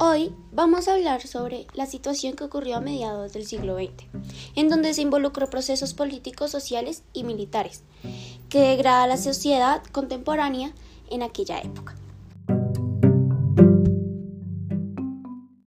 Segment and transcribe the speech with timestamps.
[0.00, 4.06] Hoy vamos a hablar sobre la situación que ocurrió a mediados del siglo XX,
[4.54, 7.82] en donde se involucró procesos políticos, sociales y militares,
[8.48, 10.72] que degrada la sociedad contemporánea
[11.10, 11.96] en aquella época.